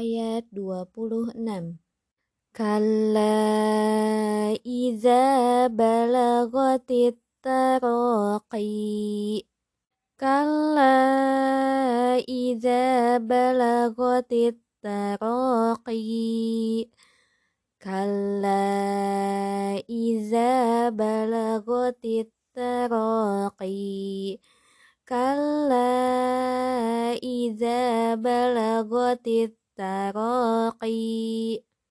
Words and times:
ayat 0.00 0.44
26. 0.52 1.78
Kalla 2.52 3.32
iza 4.60 5.24
balagatit 5.72 7.16
taraqi 7.44 8.68
Kalla 10.20 10.94
iza 12.28 13.16
balagatit 13.30 14.60
taraqi 14.84 16.04
Kalla 17.80 18.62
iza 19.88 20.50
balagatit 20.92 22.30
taraqi 22.52 23.80
Kalla 25.08 25.88
iza 27.16 27.80
balagatit 28.20 29.61
taraqi 29.76 30.96